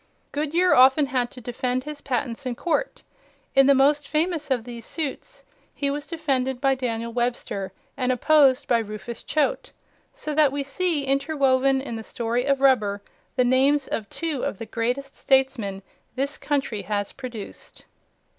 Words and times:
Goodyear 0.31 0.73
often 0.73 1.05
had 1.05 1.29
to 1.29 1.41
defend 1.41 1.83
his 1.83 2.01
patents 2.01 2.43
in 2.47 2.55
court. 2.55 3.03
In 3.53 3.67
the 3.67 3.75
most 3.75 4.07
famous 4.07 4.49
of 4.49 4.63
these 4.63 4.83
suits, 4.83 5.45
he 5.75 5.91
was 5.91 6.07
defended 6.07 6.59
by 6.59 6.73
Daniel 6.73 7.13
Webster 7.13 7.71
and 7.95 8.11
opposed 8.11 8.67
by 8.67 8.79
Rufus 8.79 9.21
Choate, 9.21 9.71
so 10.11 10.33
that 10.33 10.51
we 10.51 10.63
see 10.63 11.05
interwoven 11.05 11.79
in 11.81 11.97
the 11.97 12.03
story 12.03 12.45
of 12.45 12.61
rubber 12.61 13.03
the 13.35 13.43
names 13.45 13.87
of 13.87 14.09
two 14.09 14.41
of 14.43 14.57
the 14.57 14.65
greatest 14.65 15.15
statesmen 15.15 15.83
this 16.15 16.35
country 16.39 16.81
has 16.81 17.11
produced. 17.11 17.85